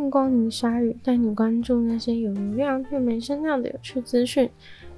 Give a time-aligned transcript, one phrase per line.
[0.00, 4.50] 迎光临鲨鱼，带你关注那些有流量却没声量的有趣资讯。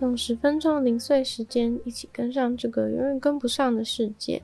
[0.00, 4.42] 用十分钟零碎时间，一起跟上这个永远跟不上的世界。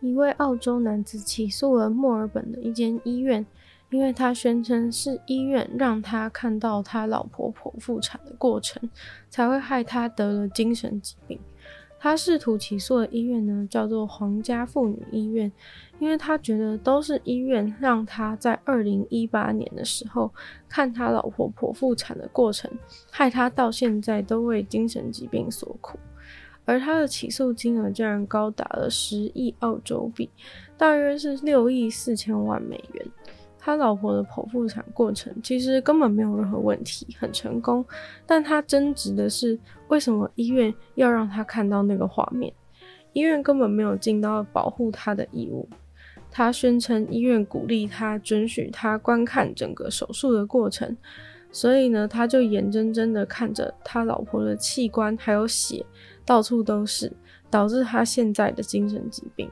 [0.00, 3.44] 一位澳洲男子起诉了墨尔本的一间医院，
[3.90, 8.82] 因为他宣称是医院让他看到他老婆剖腹产的过程，
[9.30, 11.38] 才会害他得了精神疾病。
[12.04, 15.50] 他试图起诉的医院呢，叫做皇家妇女医院，
[15.98, 20.30] 因为他觉得都是医院让他在二零一八年的时候
[20.68, 22.70] 看他老婆剖腹产的过程，
[23.10, 25.98] 害他到现在都为精神疾病所苦。
[26.66, 30.28] 而他的起诉金额竟然高达了十亿澳洲币，
[30.76, 33.06] 大约是六亿四千万美元。
[33.64, 37.82] 他老婆的剖腹产过程其实根本没有任何问题，很成功。
[38.26, 42.52] 但他争执的是，为什么医院要让他看到那个画面？
[43.14, 45.66] 医院根本没有尽到保护他的义务。
[46.30, 50.94] 他宣称医院鼓励他准许他观看整个手术的过程，
[51.50, 55.82] 所以呢，他就眼睁睁的看着他老婆的器官还有血
[56.26, 57.10] 到处都是，
[57.48, 59.48] 导致他现在的精神疾病。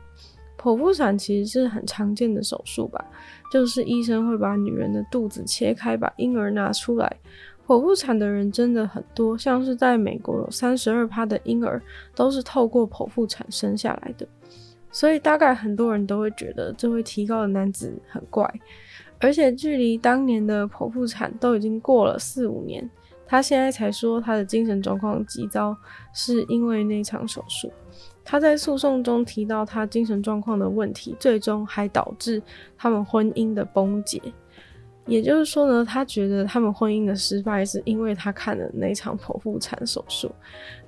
[0.62, 3.04] 剖腹产其实是很常见的手术吧，
[3.50, 7.16] 就是医生会把女人的肚子切开，把婴儿拿出来。
[7.66, 11.82] 剖腹产的人真的很多，像是在美国有三十二趴的婴儿
[12.14, 14.26] 都是透过剖腹产生下来的，
[14.90, 18.48] 所以大概很多人都会觉得这位提高的男子很怪，
[19.18, 22.88] 而且距离当年的剖腹产都已经过了四五年，
[23.26, 25.76] 他现在才说他的精神状况极糟，
[26.12, 27.72] 是因为那场手术。
[28.24, 32.42] 他在诉讼中提到他精神状况的问题，最终还导致
[32.76, 34.20] 他们婚姻的崩解。
[35.04, 40.30] 也就是说呢，他觉得他们婚姻的失败是因为他看了那场剖腹产手术。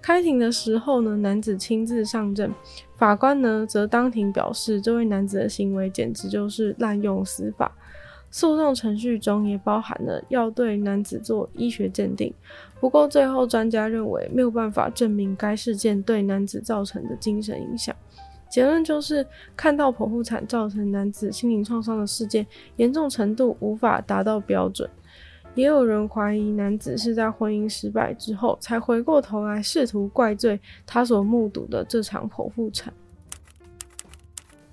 [0.00, 2.48] 开庭的时候呢，男子亲自上阵，
[2.96, 7.76] 法官呢则当庭表示，这位男子的行为简直就是滥用司法。
[8.34, 12.34] 诉讼程序中也包含了要对男子做医学鉴定，
[12.80, 17.94] 不过最后专家认为没有办法证明该事件对男子造成的精神影响。
[18.50, 19.24] 结论就是，
[19.54, 22.44] 看到剖腹产造成男子心灵创伤的事件
[22.74, 24.90] 严重程度无法达到标准。
[25.54, 32.92] 也有人怀疑男子是在婚姻失败之后才回过头来试图怪罪他所目睹的这场剖腹产。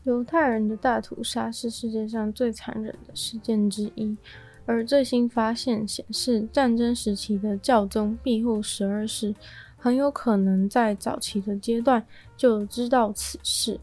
[0.04, 4.18] 犹太人的大屠杀是世界上最残忍的事件之一，
[4.66, 9.36] 而最新发现显示，战争时期的教宗庇护十二世
[9.78, 12.04] 很有可能在早期的阶段
[12.36, 13.80] 就知道此事。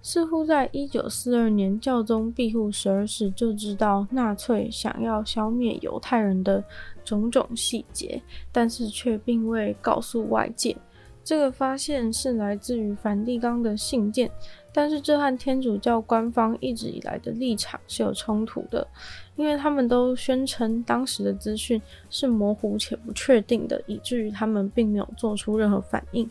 [0.00, 6.62] 似乎在一九四二年，教宗庇护十二世就知道纳粹想要消灭犹太人的
[7.04, 10.76] 种种细节，但是却并未告诉外界。
[11.24, 14.30] 这个发现是来自于梵蒂冈的信件。
[14.78, 18.86] 但是这和天主教官方一直以来的立场是有冲突的，
[19.34, 26.30] 因为他们都宣称当时的资讯是模糊且不确定的，以至于他们并没有做出任何反应。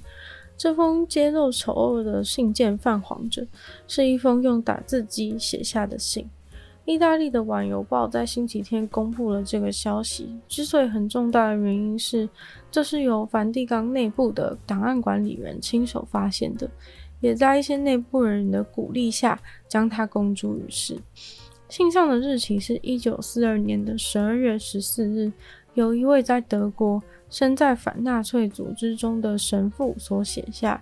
[0.56, 3.46] 这封揭露丑恶的信件泛黄着，
[3.86, 6.26] 是一封用打字机写下的信。
[6.86, 12.30] 意大利的晚邮报在星期天公布了这个消息，之所以很重大的原因是，
[12.72, 16.70] 这是由梵蒂冈内部的档案管理员亲手发现的。
[17.20, 20.98] 也在一些内部人员的鼓励下，将它公诸于世。
[21.70, 25.32] 信上的日期是一九四二年的十二月十四日，
[25.74, 30.82] 由一位在德国身在反纳粹组织中的神父所写下。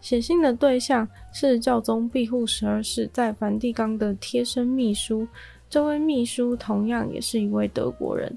[0.00, 5.28] 写信的对象是教宗庇护十二世在梵蒂冈的贴身秘书，
[5.70, 8.36] 这位秘书同样也是一位德国人。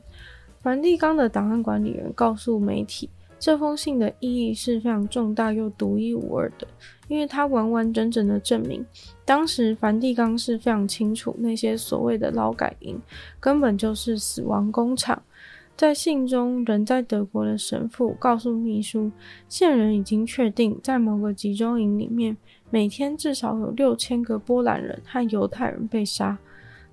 [0.62, 3.10] 梵蒂冈的档案管理员告诉媒体。
[3.38, 6.68] 这封信的意义是非常重大又独一无二的，
[7.08, 8.84] 因为它完完整整的证明，
[9.24, 13.00] 当时梵蒂冈是非常清楚那些所谓的劳改营
[13.40, 15.22] 根本就是死亡工厂。
[15.78, 19.12] 在信中，人在德国的神父告诉秘书，
[19.50, 22.38] 线人已经确定，在某个集中营里面，
[22.70, 26.38] 每天至少有六千个波兰人和犹太人被杀。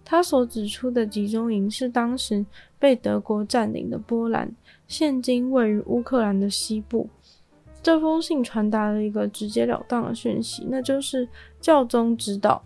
[0.05, 2.45] 他所指出的集中营是当时
[2.81, 4.53] 被德国占领的波兰，
[4.93, 7.09] 现今位于乌克兰的西部。
[7.83, 11.27] 这封信传达了一个直截了当的讯息，那就是
[11.63, 12.63] 教宗知道，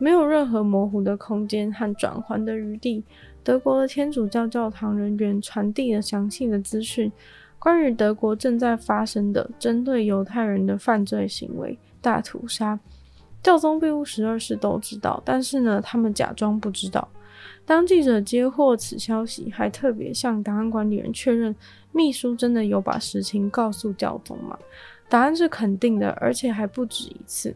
[0.00, 3.04] 没有任何模糊的空间和转圜的余地。
[3.44, 7.12] 德国的天主教教堂人员传递了详细的资讯，
[7.58, 12.80] 关于德国正在发生的针对犹太人的犯罪行为——大屠杀。
[13.42, 17.06] 教宗庇护十二世都知道，但是呢，他们假装不知道。
[17.66, 21.54] 当记者接获此消息，还特别向档案管理员确认，
[21.92, 24.56] 秘书真的有把实情告诉教宗吗？
[25.08, 27.54] 答案是肯定的，而且还不止一次。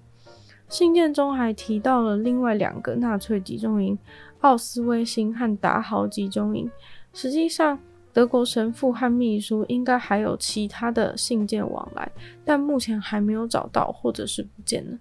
[0.69, 3.99] 信件中还提到了另外两个纳粹集中营——
[4.43, 6.71] 奥斯威辛和达豪集中营。
[7.13, 7.79] 实际上，
[8.13, 12.11] 德国神父和秘书应该还有其他的信件往来，
[12.45, 14.99] 但目前还没有找到，或者是不见了。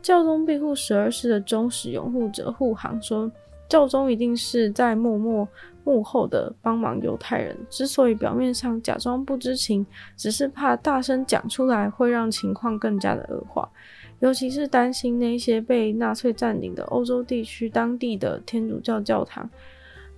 [0.00, 3.30] 教宗庇护十二世的忠实拥护者护航说，
[3.68, 5.48] 教宗一定是在默默
[5.84, 7.56] 幕后的帮忙犹太人。
[7.70, 9.84] 之所以表面上假装不知情，
[10.16, 13.68] 只是怕大声讲出来会让情况更加的恶化，
[14.20, 19.48] 尤其是担心那些被纳粹占领的欧洲地区当地的天主教教堂。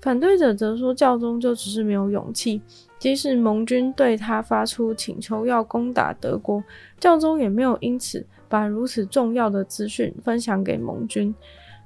[0.01, 2.61] 反对者则说，教宗就只是没有勇气，
[2.99, 6.63] 即使盟军对他发出请求要攻打德国，
[7.01, 11.35] 教宗也没有因此把如此重要的资讯分享给盟军。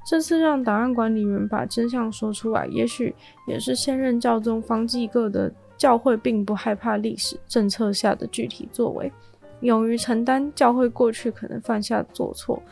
[0.09, 3.15] 这次让档案管理员把真相说出来，也许
[3.47, 9.13] 也是现任教宗方济各的教会并不害怕历史政策下的具体作为，
[9.61, 12.63] 勇于承担教会过去可能犯下的过错。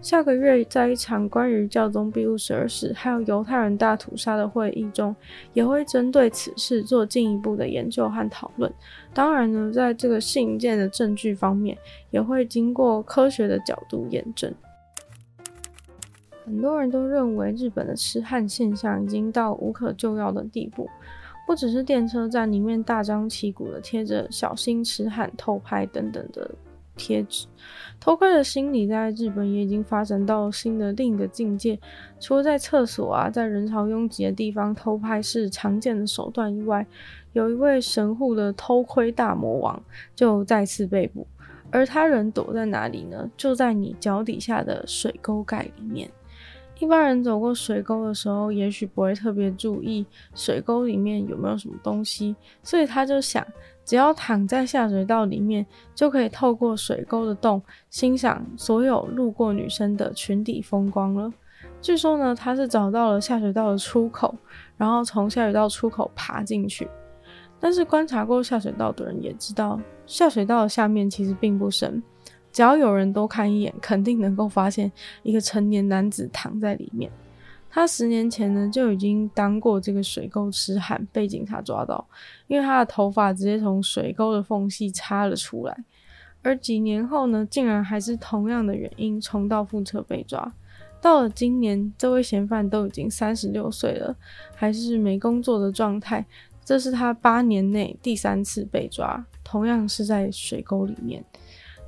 [0.00, 5.14] 下个月，在一场关于教宗庇护十二世还有犹太人大屠杀的会议中，
[5.52, 8.68] 也会针对此事做进一步的研究和讨论。
[9.14, 11.78] 当然呢，在这个信件的证据方面，
[12.10, 14.52] 也会经过科学的角度验证。
[16.50, 20.90] 很多人都认为日本的痴汉现象已经到无可救药的地步，
[21.46, 26.50] 不只是电车站里面大张旗鼓的贴着“小心痴汉偷拍”等等的。
[26.96, 27.46] 贴纸，
[27.98, 31.78] 偷窥的心理在日本也已经发展到新的另一个境界。
[32.18, 36.84] 除了在厕所啊，在人潮拥挤的地方偷拍是常见的手段以外，
[37.32, 39.82] 有一位神户的偷窥大魔王
[40.14, 41.26] 就再次被捕。
[41.70, 43.30] 而他人躲在哪里呢？
[43.36, 46.10] 就在你脚底下的水沟盖里面。
[46.80, 50.04] 一般人走过水沟的时候，也许不会特别注意
[50.34, 53.46] 水沟里面有没有什么东西，所以他就想。
[53.82, 55.66] 只要躺在下水道里面，
[55.96, 61.32] 就可以透过水沟的洞欣赏所有路过女生的裙底风光了。
[61.82, 64.32] 据说呢，他是找到了下水道的出口，
[64.76, 66.88] 然后从下水道出口爬进去。
[67.58, 72.00] 但是观察过下水道的人也知道，下水道的下面其实并不深，
[72.52, 74.90] 只要有人多看一眼，肯定能够发现
[75.22, 77.10] 一个成年男子躺在里面。
[77.70, 82.04] 他十年前呢就已经当过这个水沟痴汉，被警察抓到，
[82.48, 85.84] 因为他的头发直接从水沟的缝隙插了出来。
[86.42, 90.52] 而几年后呢，竟然还是同样的原因重蹈覆辙被抓。
[91.00, 94.16] 到了今年，这位嫌犯都已经三十六岁了，
[94.56, 96.26] 还是没工作的状态。
[96.64, 101.24] 这是他八年内第三次被抓，同样是在水沟里面。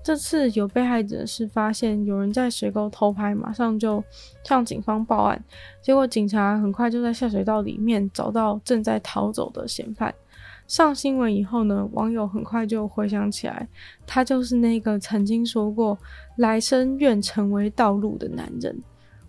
[0.02, 4.02] 这次有被害者是发现有人在水沟偷拍，马上就
[4.42, 5.44] 向警方报案。
[5.80, 10.12] 结果警察很快就在下水道里面找到正在逃走的嫌犯。
[10.66, 13.68] 上新闻以后呢，网友很快就回想起来，
[14.06, 15.96] 他就是那个曾经说过
[16.36, 18.76] 来生愿成为道路的男人。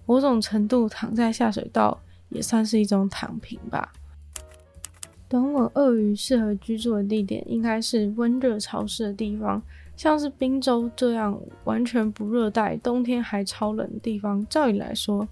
[0.06, 3.94] 某种程度躺在下水道也算是一种躺平吧。
[5.28, 9.62] 短吻鳄鱼适合居住的地点应该是温热潮湿的地方。
[10.04, 15.26] 像是宾州这样完全不热带、冬天还超冷的地方，照理来说，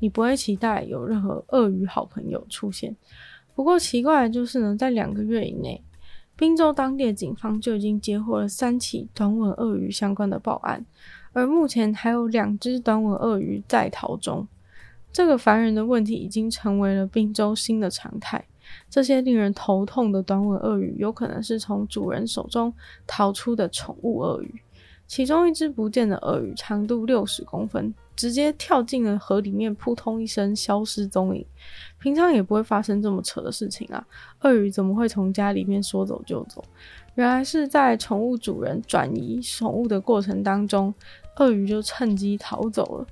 [0.00, 2.94] 你不会期待有任何鳄鱼好朋友出现。
[3.54, 5.82] 不过奇怪的就是呢，在两个月以内，
[6.36, 10.84] 宾州当地的警方就已经接获了三起短吻鳄鱼相关的报案，
[11.32, 14.46] 而目前还有两只短吻鳄鱼在逃中。
[15.10, 18.44] 这个烦人的问题已经成为了宾州新的常态。
[18.90, 22.72] 这些令人头痛的短吻鳄鱼，有可能是从主人手中
[23.06, 24.60] 逃出的宠物鳄鱼。
[25.06, 31.42] 其中一只不见的鳄鱼长度六十公分，直接跳进了河里面，扑通一声消失踪影。
[31.98, 34.06] 平常也不会发生这么扯的事情啊！
[34.40, 36.62] 鳄鱼怎么会从家里面说走就走？
[37.14, 40.92] 原来是在宠物主人转移宠物的过程当中，
[41.36, 43.06] 鳄鱼就趁机逃走了。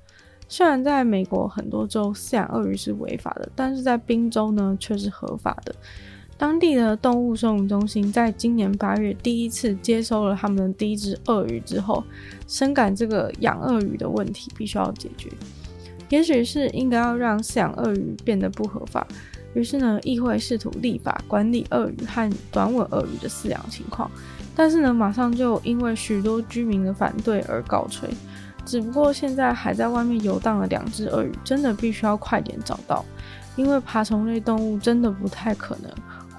[0.49, 5.75] 虽然在美国很多州饲养鳄鱼是违法的，但是在宾州呢却是合法的。
[6.39, 12.05] 当地的动物收容中心在今年八月第一次接收了他们的第一只鳄鱼之后，
[12.47, 15.31] 深感这个养鳄鱼的问题必须要解决。
[16.11, 19.05] 也许是应该要让饲养鳄鱼变得不合法，
[19.55, 24.09] 于是呢，议会试图立法管理鳄鱼和短吻鳄鱼的饲养情况，
[24.55, 28.09] 但是呢，马上就因为许多居民的反对而告吹。
[28.67, 33.05] 只不过现在还在外面游荡的两只鳄鱼，真的必须要快点找到，
[33.55, 35.91] 因为爬虫类动物真的不太可能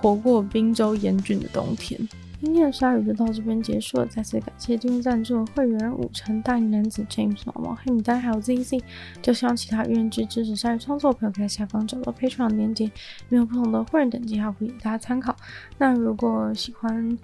[0.01, 1.97] 活过滨州严峻的冬天。
[2.39, 8.79] 今天的鲨鱼就到这边结束了，再次感谢订阅赞助的会员五成大龄男子 James 毛毛黑米丹还有 ZZ，
[9.23, 12.91] 就希望其他愿意支持鲨鱼创作的朋友可以在下方找到 Patreon 的链接，
[13.29, 15.35] 没有不同的会员等级还有福利给大家参考。
[15.79, 17.17] 那如果喜欢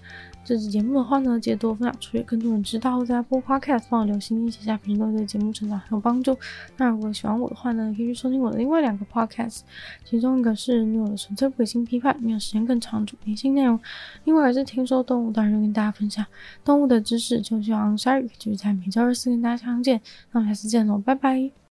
[0.46, 3.04] 这支节目的话呢，记得多分享出去，更多人知道。
[3.06, 6.38] 在 Apple Podcast 帮我留心，写下评论，对节目成长很有帮助。
[6.78, 9.62] 那如果喜欢我的话呢，可以去收听我的另外两个 Podcast，
[10.04, 13.80] 其中一个是《女友的纯粹不理性批判》，没有时间更长主题性内容；
[14.26, 16.26] 另外是听说动物，当然跟大家分享
[16.66, 17.40] 动物的知识。
[17.40, 20.02] 就希望鲨鱼继续在每周二四跟大家相见。
[20.34, 21.54] 那我们下次见喽，拜拜。